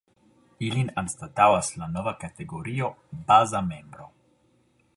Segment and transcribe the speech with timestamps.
[0.67, 2.89] Ilin anstataŭas la nova kategorio
[3.29, 4.09] ”baza membro”.